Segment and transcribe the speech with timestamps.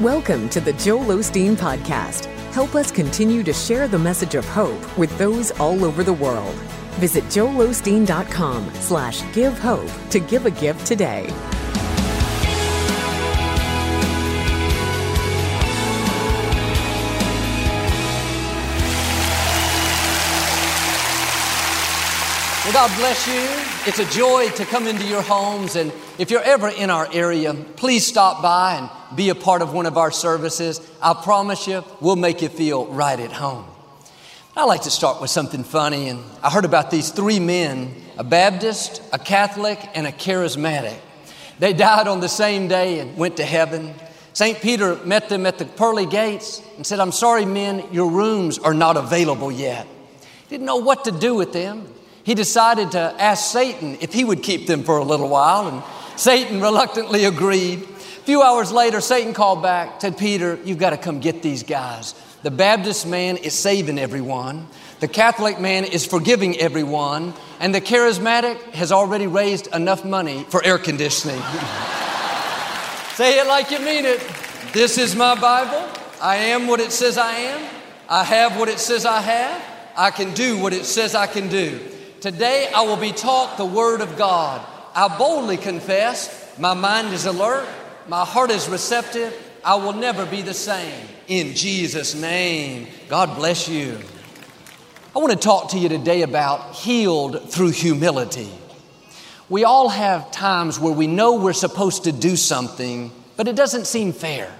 [0.00, 2.24] Welcome to the Joel Osteen Podcast.
[2.54, 6.54] Help us continue to share the message of hope with those all over the world.
[6.96, 11.26] Visit joelosteen.com slash give hope to give a gift today.
[22.72, 23.69] God bless you.
[23.86, 25.74] It's a joy to come into your homes.
[25.74, 29.72] And if you're ever in our area, please stop by and be a part of
[29.72, 30.86] one of our services.
[31.00, 33.64] I promise you, we'll make you feel right at home.
[34.54, 36.10] I like to start with something funny.
[36.10, 40.98] And I heard about these three men a Baptist, a Catholic, and a charismatic.
[41.58, 43.94] They died on the same day and went to heaven.
[44.34, 44.60] St.
[44.60, 48.74] Peter met them at the pearly gates and said, I'm sorry, men, your rooms are
[48.74, 49.86] not available yet.
[50.50, 51.88] Didn't know what to do with them
[52.30, 55.82] he decided to ask Satan if he would keep them for a little while, and
[56.16, 57.82] Satan reluctantly agreed.
[57.82, 61.64] A few hours later, Satan called back, said, Peter, you've got to come get these
[61.64, 62.14] guys.
[62.44, 64.68] The Baptist man is saving everyone,
[65.00, 70.64] the Catholic man is forgiving everyone, and the charismatic has already raised enough money for
[70.64, 71.42] air conditioning.
[73.14, 74.20] Say it like you mean it.
[74.72, 75.84] This is my Bible.
[76.22, 77.68] I am what it says I am.
[78.08, 79.64] I have what it says I have.
[79.96, 81.96] I can do what it says I can do.
[82.20, 84.60] Today I will be taught the Word of God.
[84.94, 87.66] I boldly confess, my mind is alert,
[88.08, 91.08] my heart is receptive, I will never be the same.
[91.28, 93.98] In Jesus' name, God bless you.
[95.16, 98.50] I want to talk to you today about healed through humility.
[99.48, 103.86] We all have times where we know we're supposed to do something, but it doesn't
[103.86, 104.54] seem fair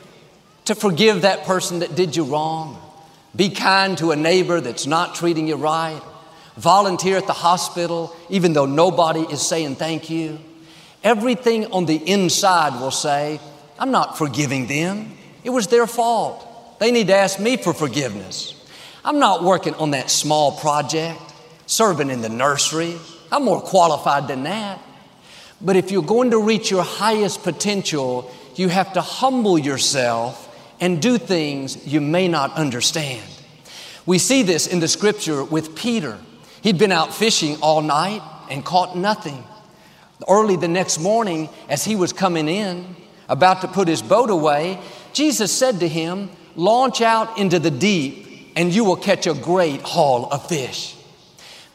[0.65, 2.81] to forgive that person that did you wrong,
[3.37, 6.01] be kind to a neighbor that's not treating you right,
[6.61, 10.39] volunteer at the hospital, even though nobody is saying thank you.
[11.03, 13.41] Everything on the inside will say,
[13.79, 15.17] I'm not forgiving them.
[15.43, 16.79] It was their fault.
[16.79, 18.55] They need to ask me for forgiveness.
[19.05, 21.21] I'm not working on that small project,
[21.65, 22.97] serving in the nursery.
[23.33, 24.79] I'm more qualified than that.
[25.63, 30.47] But if you're going to reach your highest potential, you have to humble yourself
[30.81, 33.25] and do things you may not understand.
[34.05, 36.19] We see this in the scripture with Peter.
[36.63, 39.45] He'd been out fishing all night and caught nothing.
[40.29, 42.97] Early the next morning, as he was coming in,
[43.29, 44.79] about to put his boat away,
[45.13, 49.81] Jesus said to him, Launch out into the deep, and you will catch a great
[49.83, 50.97] haul of fish.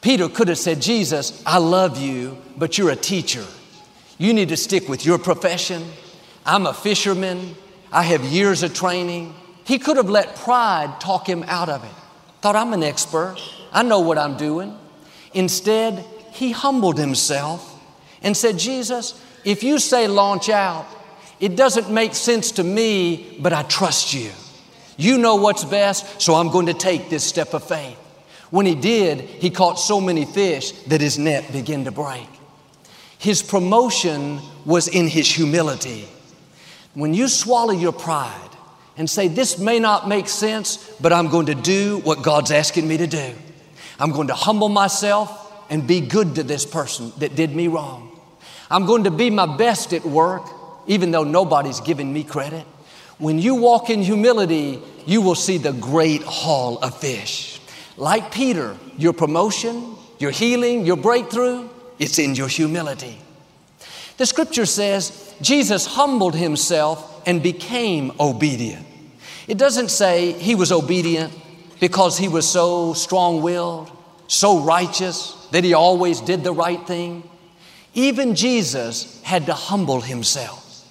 [0.02, 3.44] Peter could have said, Jesus, I love you, but you're a teacher.
[4.18, 5.84] You need to stick with your profession.
[6.46, 7.56] I'm a fisherman.
[7.92, 9.34] I have years of training.
[9.64, 11.96] He could have let pride talk him out of it.
[12.42, 13.38] Thought I'm an expert.
[13.76, 14.76] I know what I'm doing.
[15.34, 16.00] Instead,
[16.32, 17.78] he humbled himself
[18.24, 20.88] and said, Jesus, if you say launch out,
[21.42, 24.32] it doesn't make sense to me, but I trust you.
[24.96, 27.98] You know what's best, so I'm going to take this step of faith.
[28.50, 32.30] When he did, he caught so many fish that his net began to break.
[33.18, 36.08] His promotion was in his humility.
[36.94, 38.52] When you swallow your pride
[38.96, 42.88] and say, This may not make sense, but I'm going to do what God's asking
[42.88, 43.34] me to do.
[44.00, 48.20] I'm going to humble myself and be good to this person that did me wrong.
[48.70, 50.44] I'm going to be my best at work,
[50.88, 52.66] even though nobody's giving me credit.
[53.18, 57.62] When you walk in humility, you will see the great haul of fish.
[57.98, 63.18] Like Peter, your promotion, your healing, your breakthrough, it's in your humility.
[64.18, 68.86] The scripture says Jesus humbled himself and became obedient.
[69.48, 71.34] It doesn't say he was obedient
[71.86, 73.92] because he was so strong willed,
[74.26, 77.22] so righteous that he always did the right thing.
[77.94, 80.84] Even Jesus had to humble himself.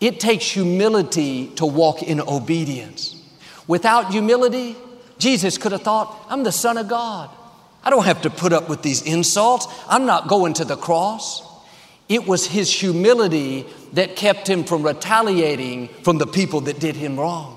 [0.00, 3.14] It takes humility to walk in obedience.
[3.68, 4.74] Without humility,
[5.18, 7.30] Jesus could have thought, I'm the Son of God.
[7.84, 9.68] I don't have to put up with these insults.
[9.88, 11.40] I'm not going to the cross.
[12.08, 17.16] It was his humility that kept him from retaliating from the people that did him
[17.16, 17.55] wrong.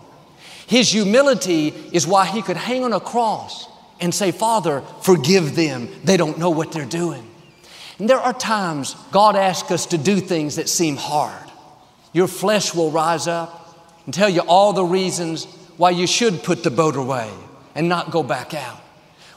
[0.70, 3.68] His humility is why he could hang on a cross
[4.00, 5.90] and say, Father, forgive them.
[6.04, 7.28] They don't know what they're doing.
[7.98, 11.50] And there are times God asks us to do things that seem hard.
[12.14, 15.46] Your flesh will rise up and tell you all the reasons
[15.78, 17.32] why you should put the boat away
[17.74, 18.80] and not go back out,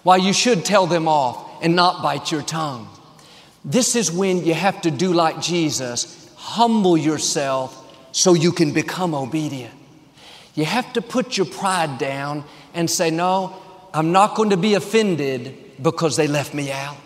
[0.02, 2.90] why you should tell them off and not bite your tongue.
[3.64, 7.79] This is when you have to do like Jesus, humble yourself
[8.12, 9.73] so you can become obedient.
[10.55, 12.45] You have to put your pride down
[12.75, 13.57] and say, No,
[13.95, 16.97] I'm not going to be offended because they left me out.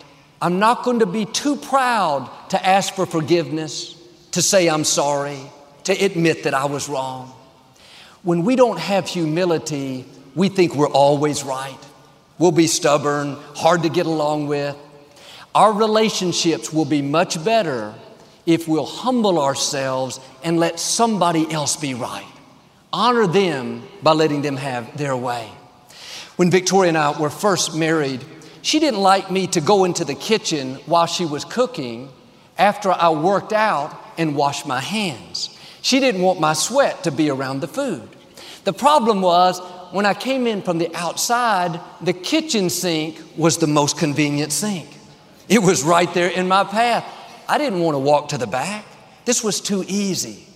[0.41, 3.95] I'm not going to be too proud to ask for forgiveness,
[4.31, 5.39] to say I'm sorry,
[5.85, 7.33] to admit that I was wrong.
[8.23, 10.05] when we don't have humility,
[10.35, 11.77] we think we're always right.
[12.37, 14.75] We'll be stubborn, hard to get along with.
[15.55, 17.93] Our relationships will be much better
[18.45, 22.27] if we'll humble ourselves and let somebody else be right.
[22.93, 25.49] Honor them by letting them have their way.
[26.37, 28.23] When Victoria and I were first married,
[28.61, 32.09] she didn't like me to go into the kitchen while she was cooking
[32.57, 35.57] after I worked out and washed my hands.
[35.81, 38.07] She didn't want my sweat to be around the food.
[38.63, 39.59] The problem was
[39.91, 44.89] when I came in from the outside, the kitchen sink was the most convenient sink.
[45.47, 47.05] It was right there in my path.
[47.47, 48.85] I didn't want to walk to the back.
[49.25, 50.46] This was too easy.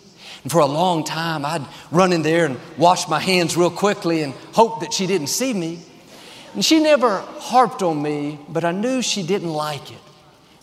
[0.43, 4.23] And for a long time, I'd run in there and wash my hands real quickly
[4.23, 5.79] and hope that she didn't see me.
[6.53, 10.01] And she never harped on me, but I knew she didn't like it.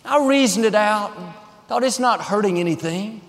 [0.05, 1.33] I reasoned it out and
[1.67, 3.21] thought it's not hurting anything.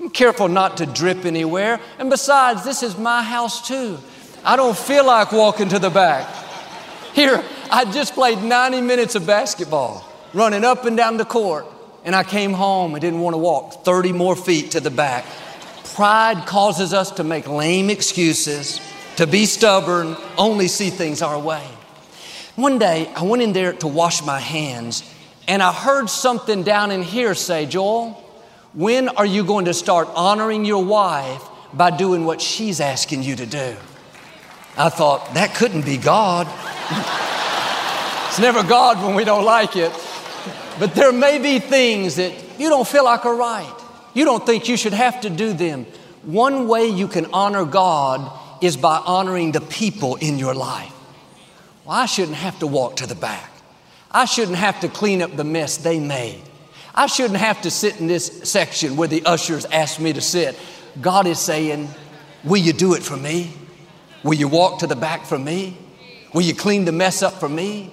[0.00, 1.80] I'm careful not to drip anywhere.
[1.98, 3.98] And besides, this is my house too.
[4.44, 6.26] I don't feel like walking to the back.
[7.12, 11.66] Here, I just played 90 minutes of basketball, running up and down the court,
[12.04, 15.24] and I came home and didn't want to walk 30 more feet to the back.
[15.98, 18.80] Pride causes us to make lame excuses,
[19.16, 21.66] to be stubborn, only see things our way.
[22.54, 25.02] One day, I went in there to wash my hands,
[25.48, 28.10] and I heard something down in here say, Joel,
[28.74, 31.42] when are you going to start honoring your wife
[31.74, 33.76] by doing what she's asking you to do?
[34.76, 36.46] I thought, that couldn't be God.
[38.28, 39.90] it's never God when we don't like it.
[40.78, 43.77] But there may be things that you don't feel like are right.
[44.18, 45.86] You don't think you should have to do them.
[46.24, 48.28] One way you can honor God
[48.60, 50.92] is by honoring the people in your life.
[51.84, 53.48] Well, I shouldn't have to walk to the back.
[54.10, 56.42] I shouldn't have to clean up the mess they made.
[56.96, 60.58] I shouldn't have to sit in this section where the ushers asked me to sit.
[61.00, 61.88] God is saying,
[62.42, 63.52] Will you do it for me?
[64.24, 65.78] Will you walk to the back for me?
[66.34, 67.92] Will you clean the mess up for me?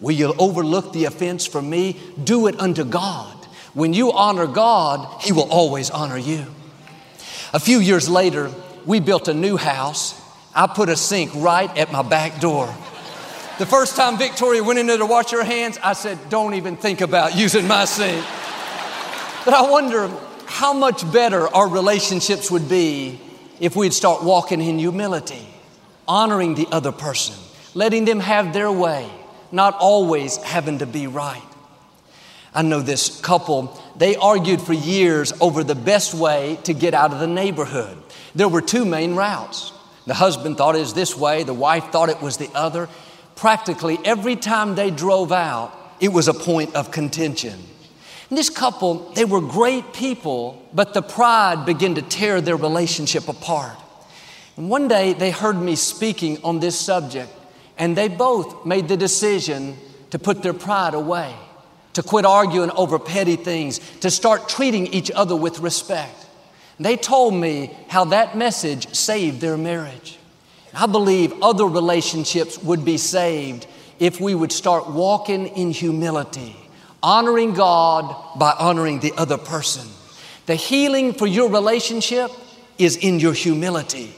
[0.00, 1.96] Will you overlook the offense for me?
[2.24, 3.39] Do it unto God.
[3.74, 6.46] When you honor God, He will always honor you.
[7.52, 8.50] A few years later,
[8.86, 10.20] we built a new house.
[10.54, 12.66] I put a sink right at my back door.
[13.58, 16.76] The first time Victoria went in there to wash her hands, I said, Don't even
[16.76, 18.24] think about using my sink.
[19.44, 20.08] But I wonder
[20.46, 23.20] how much better our relationships would be
[23.60, 25.46] if we'd start walking in humility,
[26.08, 27.36] honoring the other person,
[27.74, 29.08] letting them have their way,
[29.52, 31.42] not always having to be right.
[32.54, 37.12] I know this couple, they argued for years over the best way to get out
[37.12, 37.96] of the neighborhood.
[38.34, 39.72] There were two main routes.
[40.06, 42.88] The husband thought it was this way, the wife thought it was the other.
[43.36, 47.58] Practically every time they drove out, it was a point of contention.
[48.30, 53.28] And this couple, they were great people, but the pride began to tear their relationship
[53.28, 53.76] apart.
[54.56, 57.30] And one day they heard me speaking on this subject,
[57.78, 59.76] and they both made the decision
[60.10, 61.34] to put their pride away,
[61.94, 66.26] to quit arguing over petty things, to start treating each other with respect.
[66.78, 70.18] They told me how that message saved their marriage.
[70.72, 73.66] I believe other relationships would be saved
[73.98, 76.56] if we would start walking in humility
[77.02, 79.88] honoring God by honoring the other person.
[80.46, 82.30] The healing for your relationship
[82.78, 84.14] is in your humility.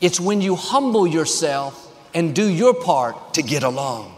[0.00, 1.78] It's when you humble yourself
[2.14, 4.14] and do your part to get along.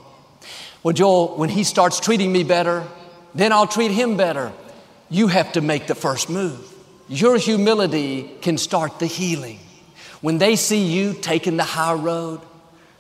[0.85, 2.87] Well, Joel, when he starts treating me better,
[3.35, 4.53] then I'll treat him better.
[5.09, 6.73] You have to make the first move.
[7.09, 9.59] Your humility can start the healing.
[10.21, 12.43] When they see you taking the high road,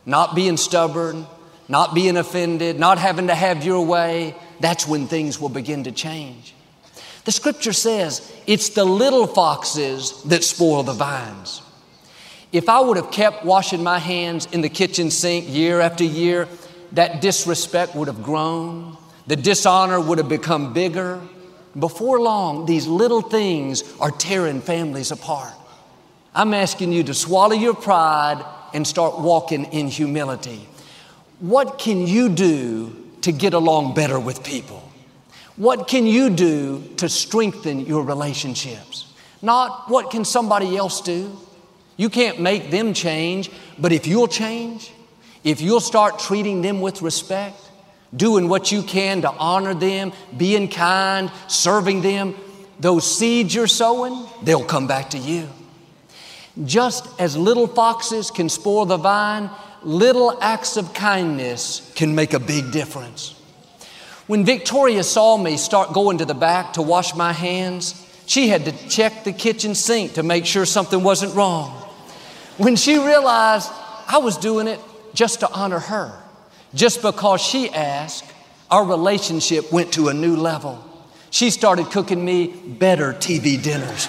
[0.07, 1.27] not being stubborn,
[1.69, 5.93] not being offended, not having to have your way, that's when things will begin to
[5.93, 6.55] change.
[7.27, 11.61] The scripture says it's the little foxes that spoil the vines.
[12.51, 16.49] If I would have kept washing my hands in the kitchen sink year after year,
[16.95, 18.97] that disrespect would have grown,
[19.27, 21.21] the dishonor would have become bigger.
[21.79, 25.53] Before long, these little things are tearing families apart.
[26.35, 30.67] I'm asking you to swallow your pride and start walking in humility.
[31.41, 34.81] What can you do to get along better with people?
[35.57, 39.13] What can you do to strengthen your relationships?
[39.41, 41.37] Not what can somebody else do?
[41.97, 44.91] You can't make them change, but if you'll change,
[45.45, 47.57] if you'll start treating them with respect,
[48.17, 52.35] doing what you can to honor them, being kind, serving them,
[52.81, 55.49] those seeds you're sowing, they'll come back to you.
[56.65, 59.51] Just as little foxes can spoil the vine,
[59.83, 63.35] little acts of kindness can make a big difference.
[64.27, 68.65] When Victoria saw me start going to the back to wash my hands, she had
[68.65, 71.83] to check the kitchen sink to make sure something wasn't wrong.
[72.57, 73.69] when she realized
[74.07, 74.79] I was doing it
[75.15, 76.13] just to honor her.
[76.75, 78.31] Just because she asked,
[78.71, 80.85] our relationship went to a new level.
[81.31, 84.09] She started cooking me better TV dinners.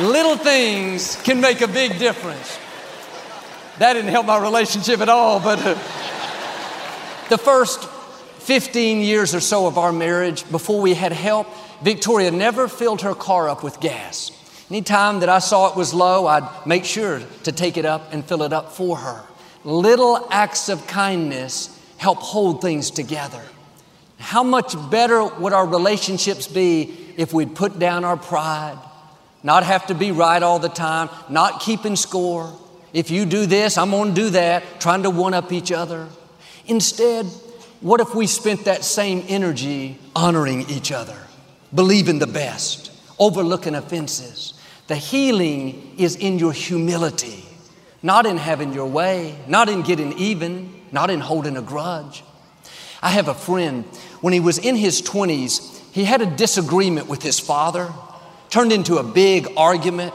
[0.00, 2.58] Little things can make a big difference.
[3.78, 5.74] That didn't help my relationship at all, but uh,
[7.28, 11.46] the first 15 years or so of our marriage, before we had help,
[11.82, 14.30] Victoria never filled her car up with gas.
[14.72, 18.24] Anytime that I saw it was low, I'd make sure to take it up and
[18.24, 19.22] fill it up for her.
[19.64, 23.42] Little acts of kindness help hold things together.
[24.16, 28.78] How much better would our relationships be if we'd put down our pride,
[29.42, 32.50] not have to be right all the time, not keeping score?
[32.94, 36.08] If you do this, I'm gonna do that, trying to one up each other.
[36.66, 37.26] Instead,
[37.82, 41.18] what if we spent that same energy honoring each other,
[41.74, 44.54] believing the best, overlooking offenses,
[44.92, 47.42] the healing is in your humility,
[48.02, 52.22] not in having your way, not in getting even, not in holding a grudge.
[53.00, 53.86] I have a friend,
[54.20, 57.90] when he was in his 20s, he had a disagreement with his father,
[58.50, 60.12] turned into a big argument.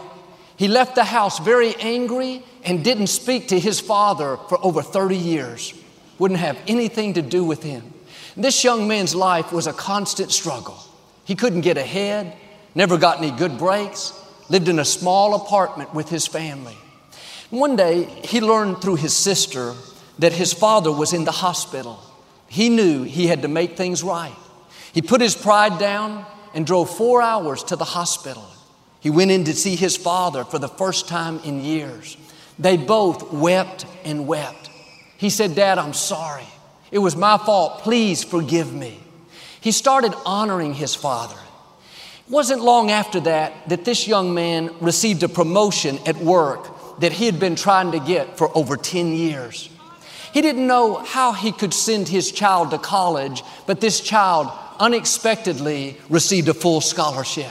[0.57, 5.17] He left the house very angry and didn't speak to his father for over 30
[5.17, 5.73] years.
[6.19, 7.95] Wouldn't have anything to do with him.
[8.35, 10.77] This young man's life was a constant struggle.
[11.25, 12.37] He couldn't get ahead,
[12.75, 14.13] never got any good breaks,
[14.49, 16.77] lived in a small apartment with his family.
[17.49, 19.73] One day, he learned through his sister
[20.19, 21.99] that his father was in the hospital.
[22.47, 24.35] He knew he had to make things right.
[24.93, 28.45] He put his pride down and drove four hours to the hospital.
[28.99, 32.17] He went in to see his father for the first time in years.
[32.57, 34.69] They both wept and wept.
[35.17, 36.47] He said, Dad, I'm sorry.
[36.91, 37.81] It was my fault.
[37.81, 38.99] Please forgive me.
[39.61, 41.37] He started honoring his father.
[42.29, 47.25] Wasn't long after that that this young man received a promotion at work that he
[47.25, 49.69] had been trying to get for over 10 years.
[50.33, 55.97] He didn't know how he could send his child to college, but this child unexpectedly
[56.09, 57.49] received a full scholarship.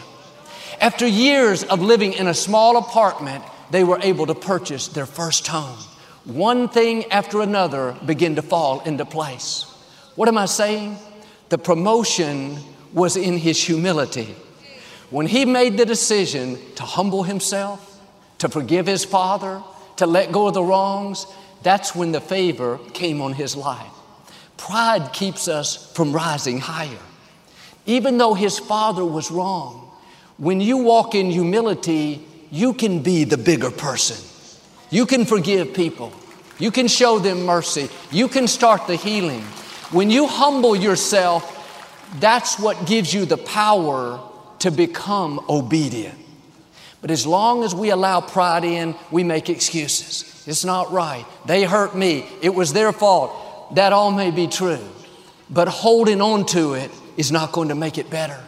[0.81, 5.47] After years of living in a small apartment, they were able to purchase their first
[5.47, 5.79] home.
[6.25, 9.63] One thing after another began to fall into place.
[10.17, 10.99] What am I saying?
[11.49, 12.59] The promotion
[12.93, 14.37] was in his humility.
[15.11, 18.01] When he made the decision to humble himself,
[18.39, 19.63] to forgive his father,
[19.97, 21.27] to let go of the wrongs,
[21.63, 23.91] that's when the favor came on his life.
[24.57, 26.99] Pride keeps us from rising higher.
[27.87, 29.91] Even though his father was wrong,
[30.39, 34.17] when you walk in humility, you can be the bigger person.
[34.91, 36.13] You can forgive people.
[36.59, 37.89] You can show them mercy.
[38.11, 39.43] You can start the healing.
[39.93, 41.53] When you humble yourself,
[42.19, 44.21] that's what gives you the power
[44.61, 46.19] to become obedient.
[47.01, 50.45] But as long as we allow pride in, we make excuses.
[50.47, 51.25] It's not right.
[51.45, 52.27] They hurt me.
[52.43, 53.75] It was their fault.
[53.75, 54.85] That all may be true.
[55.51, 58.41] But holding on to it is not going to make it better.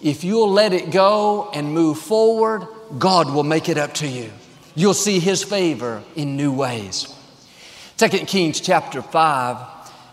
[0.00, 2.66] If you'll let it go and move forward,
[2.98, 4.30] God will make it up to you.
[4.74, 7.14] You'll see His favor in new ways.
[7.98, 9.56] 2 Kings chapter 5,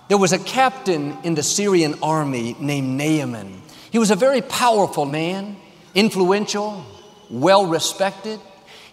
[0.10, 3.62] there was a captain in the Syrian army named Naaman.
[3.92, 5.58] He was a very powerful man,
[5.96, 6.86] influential,
[7.30, 8.40] well respected.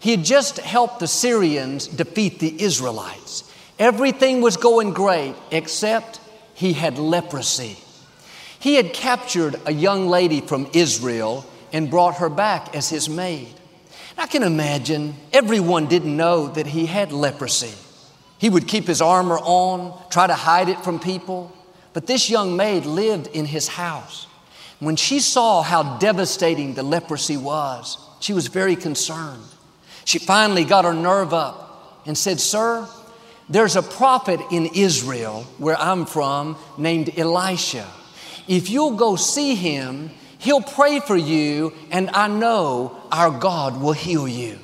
[0.00, 3.50] He had just helped the Syrians defeat the Israelites.
[3.78, 6.20] Everything was going great except
[6.54, 7.76] he had leprosy.
[8.58, 13.48] He had captured a young lady from Israel and brought her back as his maid.
[14.16, 17.74] I can imagine everyone didn't know that he had leprosy.
[18.38, 21.52] He would keep his armor on, try to hide it from people.
[21.92, 24.26] But this young maid lived in his house.
[24.80, 29.42] When she saw how devastating the leprosy was, she was very concerned.
[30.04, 32.88] She finally got her nerve up and said, Sir,
[33.48, 37.86] there's a prophet in Israel, where I'm from, named Elisha.
[38.48, 43.92] If you'll go see him, he'll pray for you, and I know our God will
[43.92, 44.58] heal you.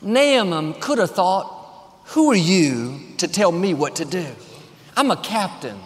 [0.00, 4.26] Naaman could have thought, Who are you to tell me what to do?
[4.96, 5.78] I'm a captain.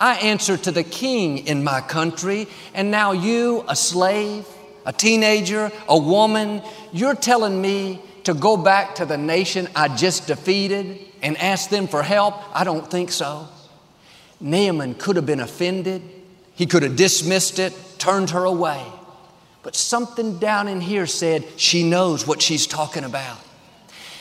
[0.00, 4.46] I answer to the king in my country, and now you, a slave,
[4.86, 6.62] a teenager, a woman,
[6.92, 11.88] you're telling me to go back to the nation I just defeated and ask them
[11.88, 12.34] for help?
[12.54, 13.48] I don't think so.
[14.40, 16.02] Naaman could have been offended.
[16.54, 18.84] He could have dismissed it, turned her away.
[19.62, 23.38] But something down in here said she knows what she's talking about.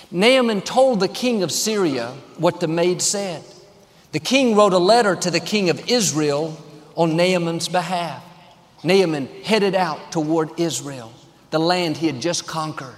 [0.10, 3.44] Naaman told the king of Syria what the maid said.
[4.12, 6.58] The king wrote a letter to the king of Israel
[6.96, 8.24] on Naaman's behalf.
[8.84, 11.12] Naaman headed out toward Israel,
[11.52, 12.96] the land he had just conquered.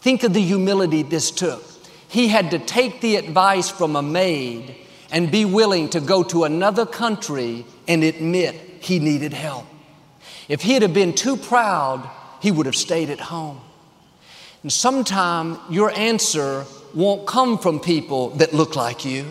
[0.00, 1.62] Think of the humility this took.
[2.08, 4.74] He had to take the advice from a maid
[5.10, 9.66] and be willing to go to another country and admit he needed help.
[10.48, 12.08] If he'd have been too proud,
[12.40, 13.60] he would have stayed at home.
[14.62, 19.26] And sometime your answer won't come from people that look like you,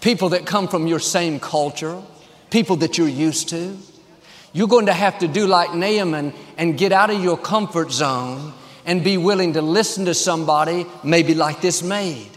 [0.00, 2.00] people that come from your same culture,
[2.50, 3.76] people that you're used to.
[4.52, 8.54] You're going to have to do like Naaman and get out of your comfort zone
[8.86, 12.30] and be willing to listen to somebody, maybe like this maid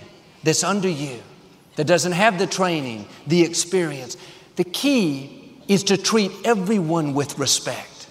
[0.44, 1.20] that's under you,
[1.76, 4.18] that doesn't have the training, the experience.
[4.56, 8.08] The key is to treat everyone with respect,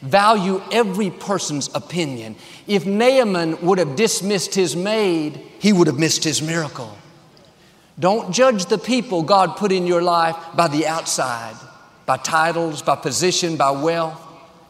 [0.00, 2.34] value every person's opinion.
[2.66, 6.96] If Naaman would have dismissed his maid, he would have missed his miracle.
[7.98, 11.54] Don't judge the people God put in your life by the outside,
[12.06, 14.20] by titles, by position, by wealth,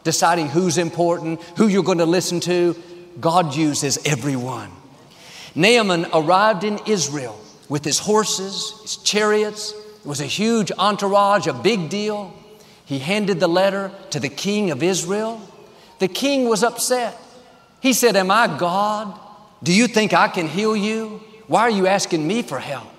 [0.03, 2.75] deciding who's important, who you're going to listen to.
[3.19, 4.69] God uses everyone.
[5.55, 7.39] Naaman arrived in Israel
[7.69, 9.71] with his horses, his chariots.
[9.71, 12.33] It was a huge entourage, a big deal.
[12.85, 15.41] He handed the letter to the king of Israel.
[15.99, 17.17] The king was upset.
[17.79, 19.17] He said, Am I God?
[19.61, 21.21] Do you think I can heal you?
[21.47, 22.92] Why are you asking me for help?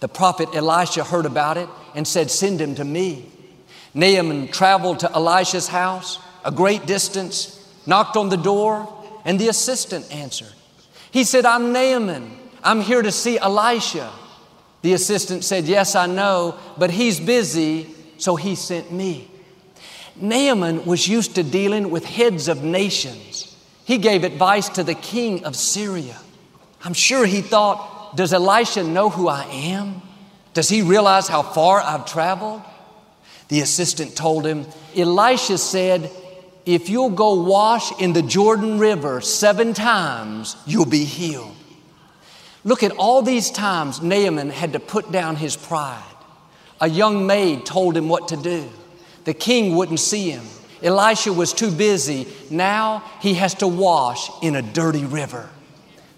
[0.00, 3.30] The prophet Elisha heard about it and said, Send him to me.
[3.94, 7.54] Naaman traveled to Elisha's house, a great distance,
[7.86, 8.92] knocked on the door,
[9.24, 10.52] and the assistant answered.
[11.10, 12.38] He said, I'm Naaman.
[12.62, 14.12] I'm here to see Elisha.
[14.82, 19.30] The assistant said, Yes, I know, but he's busy, so he sent me.
[20.16, 23.56] Naaman was used to dealing with heads of nations.
[23.84, 26.16] He gave advice to the king of Syria.
[26.84, 30.02] I'm sure he thought, Does Elisha know who I am?
[30.54, 32.62] Does he realize how far I've traveled?
[33.48, 36.10] The assistant told him, Elisha said,
[36.66, 41.54] if you'll go wash in the Jordan River seven times, you'll be healed.
[42.64, 46.02] Look at all these times Naaman had to put down his pride.
[46.80, 48.68] A young maid told him what to do.
[49.24, 50.44] The king wouldn't see him.
[50.82, 52.26] Elisha was too busy.
[52.50, 55.48] Now he has to wash in a dirty river.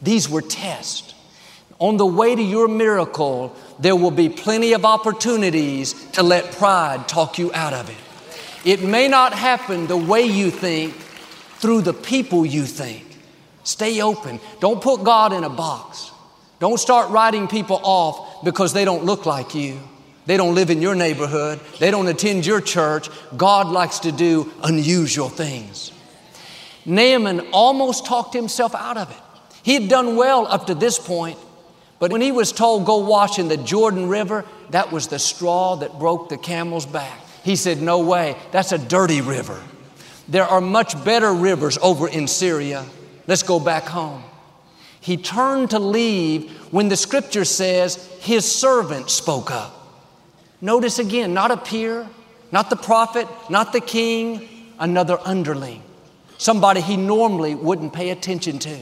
[0.02, 1.14] These were tests.
[1.80, 7.08] On the way to your miracle, there will be plenty of opportunities to let pride
[7.08, 7.96] talk you out of it.
[8.64, 10.94] It may not happen the way you think
[11.58, 13.04] through the people you think.
[13.64, 14.40] Stay open.
[14.60, 16.10] Don't put God in a box.
[16.58, 19.80] Don't start writing people off because they don't look like you.
[20.26, 21.60] They don't live in your neighborhood.
[21.78, 23.08] They don't attend your church.
[23.36, 25.92] God likes to do unusual things.
[26.84, 29.16] Naaman almost talked himself out of it.
[29.62, 31.38] He had done well up to this point,
[32.00, 35.76] but when he was told, go wash in the Jordan River, that was the straw
[35.76, 37.20] that broke the camel's back.
[37.44, 39.62] He said, No way, that's a dirty river.
[40.26, 42.86] There are much better rivers over in Syria.
[43.26, 44.24] Let's go back home.
[45.00, 49.76] He turned to leave when the scripture says his servant spoke up.
[50.62, 52.08] Notice again, not a peer,
[52.50, 55.82] not the prophet, not the king, another underling,
[56.38, 58.78] somebody he normally wouldn't pay attention to.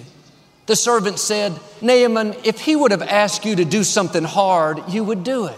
[0.68, 5.02] The servant said, Naaman, if he would have asked you to do something hard, you
[5.02, 5.56] would do it.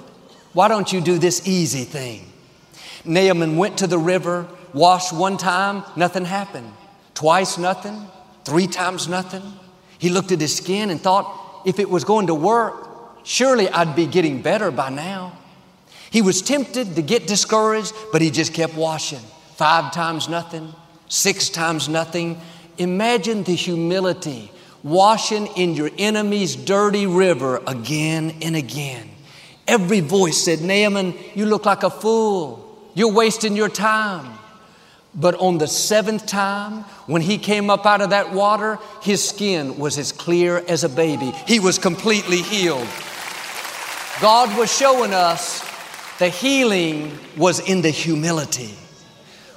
[0.52, 2.30] Why don't you do this easy thing?
[3.04, 6.72] Naaman went to the river, washed one time, nothing happened.
[7.14, 8.06] Twice, nothing.
[8.44, 9.42] Three times, nothing.
[9.98, 13.96] He looked at his skin and thought, if it was going to work, surely I'd
[13.96, 15.36] be getting better by now.
[16.10, 19.18] He was tempted to get discouraged, but he just kept washing.
[19.56, 20.72] Five times nothing,
[21.08, 22.40] six times nothing.
[22.78, 29.08] Imagine the humility washing in your enemy's dirty river again and again.
[29.66, 32.90] Every voice said, Naaman, you look like a fool.
[32.94, 34.38] You're wasting your time.
[35.14, 39.78] But on the seventh time, when he came up out of that water, his skin
[39.78, 41.32] was as clear as a baby.
[41.46, 42.86] He was completely healed.
[44.20, 45.66] God was showing us
[46.18, 48.74] the healing was in the humility.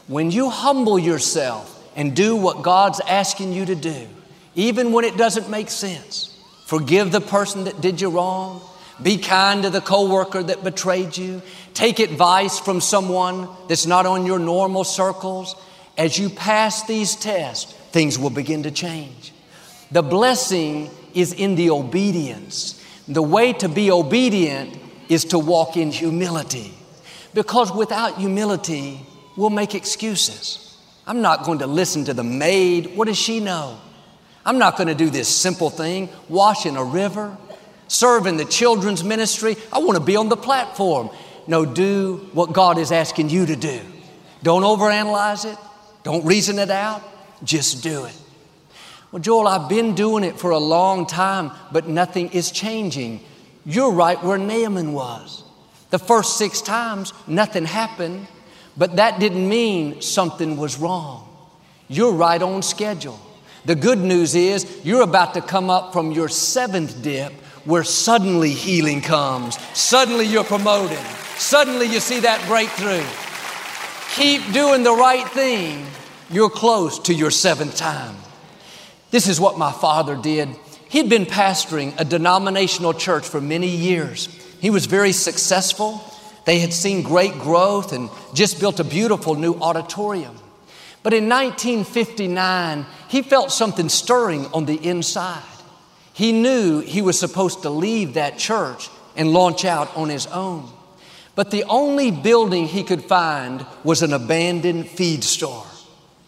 [0.08, 4.08] When you humble yourself and do what God's asking you to do,
[4.56, 8.62] even when it doesn't make sense, forgive the person that did you wrong,
[9.02, 11.42] be kind to the coworker that betrayed you.
[11.74, 15.56] Take advice from someone that's not on your normal circles.
[15.98, 19.34] As you pass these tests, things will begin to change.
[19.92, 22.84] The blessing is in the obedience.
[23.08, 24.78] The way to be obedient
[25.10, 26.74] is to walk in humility.
[27.34, 30.78] Because without humility, we'll make excuses.
[31.06, 32.96] I'm not going to listen to the maid.
[32.96, 33.80] What does she know?
[34.46, 37.38] I'm not going to do this simple thing, wash in a river
[37.94, 39.56] serve in the children's ministry.
[39.72, 41.10] I want to be on the platform.
[41.48, 43.80] No, do what God is asking you to do.
[44.42, 45.58] Don't overanalyze it.
[46.04, 47.04] Don't reason it out.
[47.44, 48.18] Just do it.
[49.12, 53.24] Well, Joel, I've been doing it for a long time, but nothing is changing.
[53.66, 55.44] You're right where Naaman was.
[55.92, 58.28] The first six times, nothing happened,
[58.76, 61.30] but that didn't mean something was wrong.
[61.88, 63.20] You're right on schedule.
[63.66, 67.32] The good news is you're about to come up from your seventh dip
[67.66, 69.58] where suddenly healing comes.
[69.74, 71.00] Suddenly you're promoted.
[71.38, 73.06] Suddenly you see that breakthrough.
[74.16, 75.86] Keep doing the right thing.
[76.30, 78.16] You're close to your seventh time.
[79.12, 80.50] This is what my father did.
[80.90, 84.28] He'd been pastoring a denominational church for many years.
[84.60, 86.04] He was very successful.
[86.46, 90.38] They had seen great growth and just built a beautiful new auditorium.
[91.04, 95.44] But in 1959, he felt something stirring on the inside.
[96.14, 100.70] He knew he was supposed to leave that church and launch out on his own.
[101.36, 105.66] But the only building he could find was an abandoned feed store.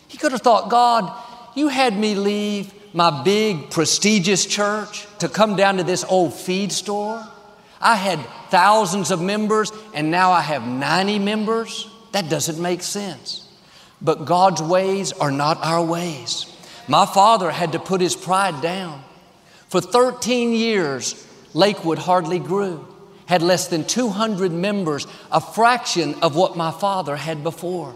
[0.07, 1.11] He could have thought, God,
[1.55, 6.71] you had me leave my big, prestigious church to come down to this old feed
[6.71, 7.25] store.
[7.79, 11.89] I had thousands of members and now I have 90 members.
[12.13, 13.44] That doesn't make sense.
[14.01, 16.51] But God's ways are not our ways.
[16.87, 19.03] My father had to put his pride down.
[19.69, 22.85] For 13 years, Lakewood hardly grew,
[23.25, 27.95] had less than 200 members, a fraction of what my father had before.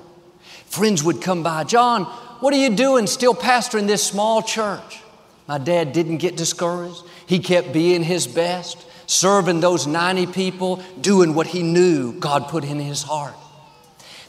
[0.65, 2.05] Friends would come by, John,
[2.39, 5.01] what are you doing still pastoring this small church?
[5.47, 7.01] My dad didn't get discouraged.
[7.25, 12.63] He kept being his best, serving those 90 people, doing what he knew God put
[12.63, 13.33] in his heart.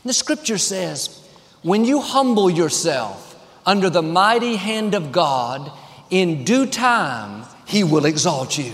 [0.03, 1.20] And the scripture says,
[1.63, 5.71] when you humble yourself under the mighty hand of God,
[6.09, 8.73] in due time, He will exalt you.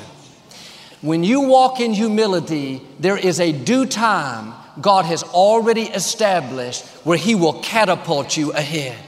[1.02, 7.18] When you walk in humility, there is a due time God has already established where
[7.18, 8.98] He will catapult you ahead.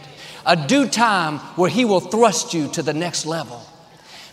[0.44, 3.62] A due time where He will thrust you to the next level.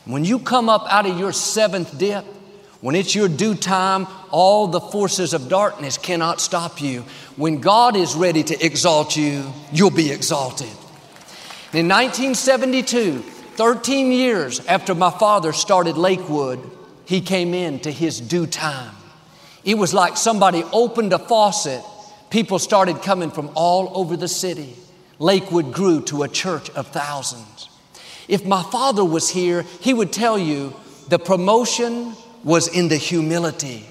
[0.05, 2.25] When you come up out of your seventh dip,
[2.85, 7.03] when it's your due time, all the forces of darkness cannot stop you.
[7.35, 10.69] When God is ready to exalt you, you'll be exalted.
[11.73, 16.59] In 1972, 13 years after my father started Lakewood,
[17.05, 18.93] he came in to his due time.
[19.63, 21.81] It was like somebody opened a faucet.
[22.29, 24.75] People started coming from all over the city.
[25.17, 27.67] Lakewood grew to a church of thousands.
[28.27, 30.75] If my father was here, he would tell you
[31.09, 32.13] the promotion
[32.45, 33.85] was in the humility.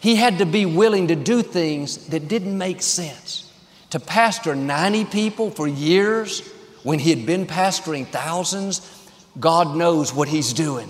[0.00, 3.52] He had to be willing to do things that didn't make sense.
[3.90, 6.40] To pastor 90 people for years
[6.82, 8.80] when he had been pastoring thousands,
[9.38, 10.88] God knows what he's doing.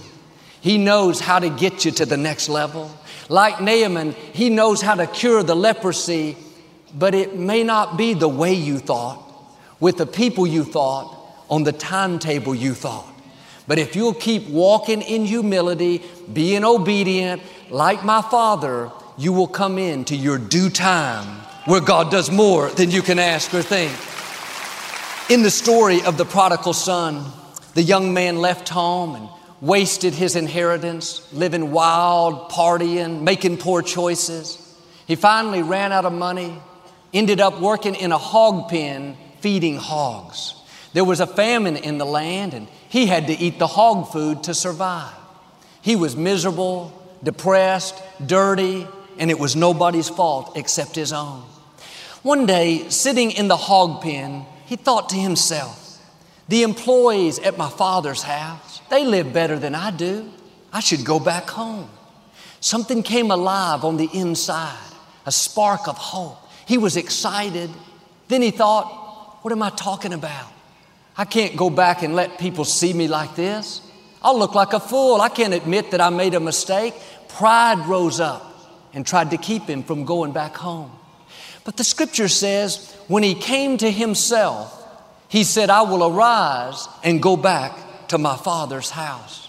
[0.61, 2.91] He knows how to get you to the next level.
[3.29, 6.37] Like Naaman, he knows how to cure the leprosy,
[6.95, 9.21] but it may not be the way you thought,
[9.81, 11.19] with the people you thought,
[11.51, 13.12] on the timetable you thought.
[13.67, 19.79] But if you'll keep walking in humility, being obedient, like my father, you will come
[19.79, 21.27] into your due time
[21.67, 23.93] where God does more than you can ask or think.
[25.31, 27.25] In the story of the prodigal son,
[27.75, 29.29] the young man left home and
[29.61, 34.59] wasted his inheritance, living wild, partying, making poor choices.
[35.07, 36.61] He finally ran out of money,
[37.15, 40.55] ended up working in a hog pen feeding hogs.
[40.93, 44.43] There was a famine in the land and he had to eat the hog food
[44.43, 45.15] to survive.
[45.81, 48.87] He was miserable, depressed, dirty,
[49.19, 51.43] and it was nobody's fault except his own.
[52.23, 56.03] One day, sitting in the hog pen, he thought to himself,
[56.49, 60.31] the employees at my father's house, they live better than I do.
[60.71, 61.89] I should go back home.
[62.61, 64.93] Something came alive on the inside,
[65.25, 66.37] a spark of hope.
[66.67, 67.71] He was excited.
[68.29, 70.53] Then he thought, what am I talking about?
[71.23, 73.81] I can't go back and let people see me like this.
[74.23, 75.21] I'll look like a fool.
[75.21, 76.95] I can't admit that I made a mistake.
[77.29, 78.45] Pride rose up
[78.93, 80.91] and tried to keep him from going back home.
[81.63, 84.77] But the scripture says when he came to himself,
[85.29, 89.49] he said, I will arise and go back to my father's house.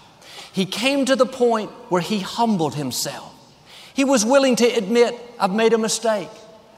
[0.52, 3.34] He came to the point where he humbled himself.
[3.94, 6.30] He was willing to admit, I've made a mistake.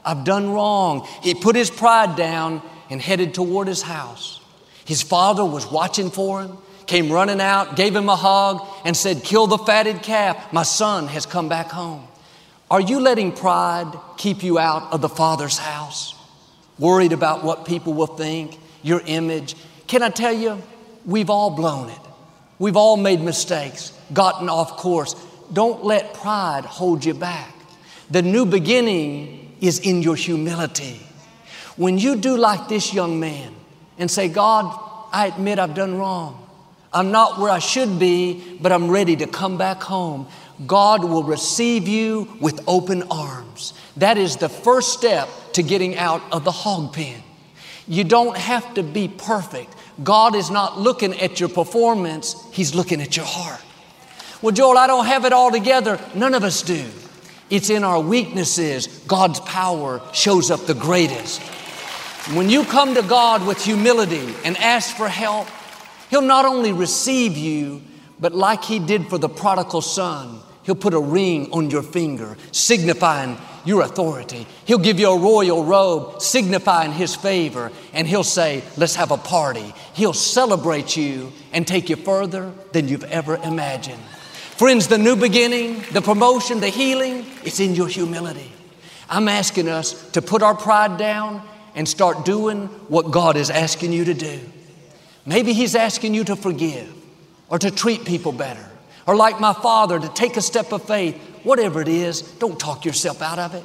[0.03, 1.07] I've done wrong.
[1.21, 4.41] He put his pride down and headed toward his house.
[4.87, 9.23] His father was watching for him, came running out, gave him a hug, and said,
[9.23, 10.51] Kill the fatted calf.
[10.51, 12.07] My son has come back home.
[12.71, 16.15] Are you letting pride keep you out of the father's house?
[16.79, 18.57] Worried about what people will think?
[18.87, 19.55] your image.
[19.85, 20.61] Can I tell you,
[21.05, 21.99] we've all blown it.
[22.59, 25.15] We've all made mistakes, gotten off course.
[25.53, 27.53] Don't let pride hold you back.
[28.09, 31.01] The new beginning is in your humility.
[31.75, 33.53] When you do like this young man
[33.97, 34.77] and say, God,
[35.11, 36.47] I admit I've done wrong.
[36.93, 40.27] I'm not where I should be, but I'm ready to come back home.
[40.65, 43.73] God will receive you with open arms.
[43.97, 47.21] That is the first step to getting out of the hog pen.
[47.87, 49.73] You don't have to be perfect.
[50.03, 53.61] God is not looking at your performance, He's looking at your heart.
[54.41, 55.99] Well, Joel, I don't have it all together.
[56.13, 56.85] None of us do.
[57.49, 61.41] It's in our weaknesses God's power shows up the greatest.
[62.33, 65.47] When you come to God with humility and ask for help,
[66.09, 67.81] He'll not only receive you,
[68.19, 72.35] but like He did for the prodigal son, He'll put a ring on your finger,
[72.51, 74.45] signifying your authority.
[74.65, 79.17] He'll give you a royal robe, signifying His favor, and He'll say, Let's have a
[79.17, 79.73] party.
[79.93, 84.01] He'll celebrate you and take you further than you've ever imagined.
[84.57, 88.51] Friends, the new beginning, the promotion, the healing, it's in your humility.
[89.09, 91.41] I'm asking us to put our pride down
[91.77, 94.39] and start doing what God is asking you to do.
[95.25, 96.91] Maybe He's asking you to forgive
[97.49, 98.65] or to treat people better
[99.05, 101.15] or, like my father, to take a step of faith.
[101.43, 103.63] Whatever it is, don't talk yourself out of it.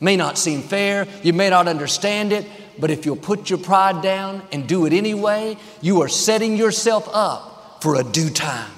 [0.00, 2.46] May not seem fair, you may not understand it,
[2.78, 7.08] but if you'll put your pride down and do it anyway, you are setting yourself
[7.12, 8.70] up for a due time.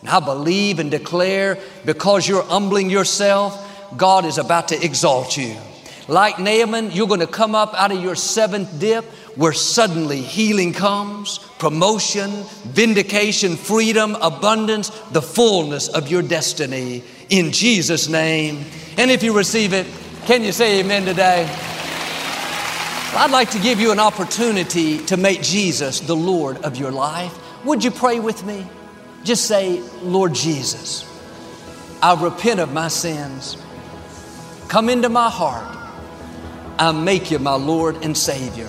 [0.00, 3.60] And I believe and declare because you're humbling yourself,
[3.96, 5.56] God is about to exalt you.
[6.06, 9.04] Like Naaman, you're going to come up out of your seventh dip
[9.36, 12.30] where suddenly healing comes, promotion,
[12.64, 18.64] vindication, freedom, abundance, the fullness of your destiny in Jesus' name.
[18.98, 19.86] And if you receive it,
[20.26, 21.48] can you say amen today?
[23.16, 27.38] I'd like to give you an opportunity to make Jesus the Lord of your life.
[27.64, 28.66] Would you pray with me?
[29.22, 31.10] Just say, Lord Jesus,
[32.02, 33.56] I repent of my sins.
[34.68, 35.83] Come into my heart
[36.78, 38.68] I make you my Lord and Savior.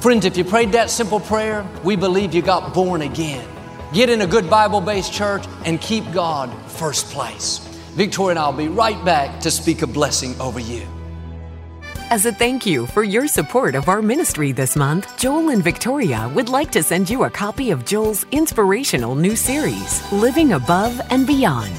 [0.00, 3.46] Friends, if you prayed that simple prayer, we believe you got born again.
[3.92, 7.58] Get in a good Bible based church and keep God first place.
[7.94, 10.86] Victoria and I'll be right back to speak a blessing over you.
[12.10, 16.30] As a thank you for your support of our ministry this month, Joel and Victoria
[16.34, 21.26] would like to send you a copy of Joel's inspirational new series, Living Above and
[21.26, 21.72] Beyond.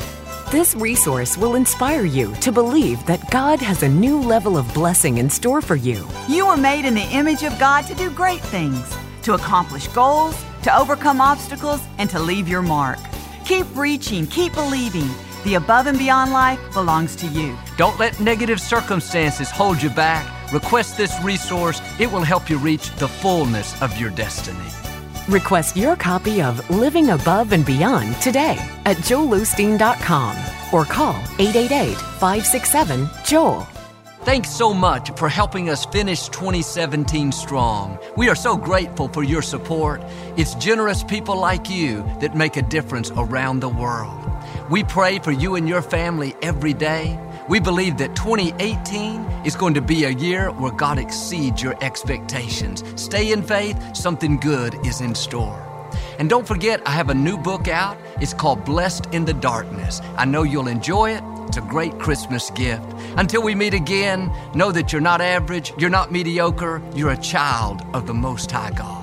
[0.51, 5.17] This resource will inspire you to believe that God has a new level of blessing
[5.17, 6.05] in store for you.
[6.27, 8.85] You were made in the image of God to do great things,
[9.21, 12.99] to accomplish goals, to overcome obstacles, and to leave your mark.
[13.45, 15.09] Keep reaching, keep believing.
[15.45, 17.57] The above and beyond life belongs to you.
[17.77, 20.51] Don't let negative circumstances hold you back.
[20.51, 24.59] Request this resource, it will help you reach the fullness of your destiny.
[25.29, 30.35] Request your copy of Living Above and Beyond today at joelosteen.com
[30.73, 33.67] or call 888 567 Joel.
[34.23, 37.97] Thanks so much for helping us finish 2017 strong.
[38.15, 40.01] We are so grateful for your support.
[40.37, 44.31] It's generous people like you that make a difference around the world.
[44.69, 47.19] We pray for you and your family every day.
[47.49, 52.83] We believe that 2018 is going to be a year where God exceeds your expectations.
[52.95, 55.67] Stay in faith, something good is in store.
[56.19, 57.97] And don't forget, I have a new book out.
[58.19, 60.01] It's called Blessed in the Darkness.
[60.17, 61.23] I know you'll enjoy it.
[61.47, 62.85] It's a great Christmas gift.
[63.17, 67.81] Until we meet again, know that you're not average, you're not mediocre, you're a child
[67.93, 69.00] of the Most High God.